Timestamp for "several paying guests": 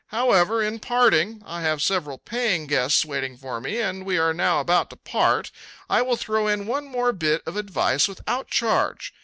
1.79-3.05